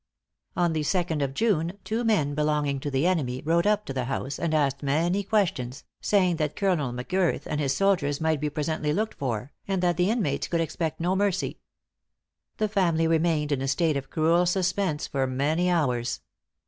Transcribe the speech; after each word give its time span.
On 0.55 0.73
the 0.73 0.81
second 0.81 1.21
of 1.21 1.35
June, 1.35 1.73
two 1.83 2.03
men 2.03 2.33
belonging 2.33 2.79
to 2.79 2.89
the 2.89 3.05
enemy, 3.05 3.43
rode 3.45 3.67
up 3.67 3.85
to 3.85 3.93
the 3.93 4.05
house, 4.05 4.39
and 4.39 4.51
asked 4.51 4.81
many 4.81 5.21
questions, 5.21 5.83
saying 6.01 6.37
that 6.37 6.55
Colonel 6.55 6.91
M'Girth 6.91 7.45
and 7.45 7.61
his 7.61 7.75
soldiers 7.75 8.19
might 8.19 8.41
be 8.41 8.49
presently 8.49 8.93
looked 8.93 9.13
for, 9.13 9.51
and 9.67 9.79
that 9.83 9.97
the 9.97 10.09
inmates 10.09 10.47
could 10.47 10.59
expect 10.59 10.99
no 10.99 11.15
mercy. 11.15 11.59
The 12.57 12.67
family 12.67 13.05
remained 13.05 13.51
in 13.51 13.61
a 13.61 13.67
state 13.67 13.95
of 13.95 14.09
cruel 14.09 14.47
suspense 14.47 15.05
for 15.05 15.27
many 15.27 15.69
hours. 15.69 16.21